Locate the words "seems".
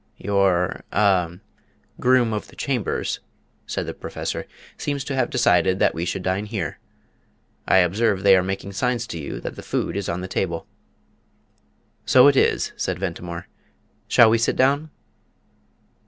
4.75-5.03